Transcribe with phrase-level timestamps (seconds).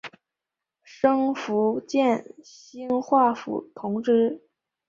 [0.83, 4.41] 升福建兴化府同知。